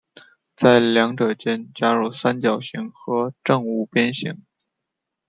[0.55, 4.43] 在两者间加入三角形和正五边形。